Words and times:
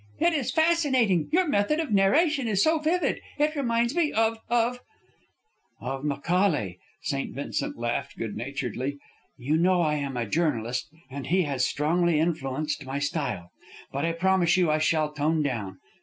"It 0.17 0.33
is 0.33 0.49
fascinating! 0.49 1.29
Your 1.31 1.47
method 1.47 1.79
of 1.79 1.91
narration 1.91 2.47
is 2.47 2.63
so 2.63 2.79
vivid! 2.79 3.21
It 3.37 3.55
reminds 3.55 3.93
me 3.95 4.11
of 4.11 4.39
of" 4.49 4.79
"Of 5.89 6.03
Macaulay," 6.03 6.79
St. 7.03 7.35
Vincent 7.35 7.77
laughed, 7.77 8.17
good 8.17 8.35
naturedly. 8.35 8.97
"You 9.37 9.57
know 9.57 9.81
I 9.81 9.97
am 9.97 10.17
a 10.17 10.25
journalist, 10.25 10.87
and 11.11 11.27
he 11.27 11.43
has 11.43 11.67
strongly 11.67 12.19
influenced 12.19 12.83
my 12.83 12.97
style. 12.97 13.51
But 13.91 14.05
I 14.05 14.13
promise 14.13 14.57
you 14.57 14.71
I 14.71 14.79
shall 14.79 15.13
tone 15.13 15.43
down. 15.43 15.77